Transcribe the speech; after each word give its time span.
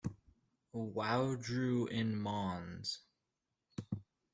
Waudru 0.73 1.85
in 1.87 2.15
Mons. 2.15 3.01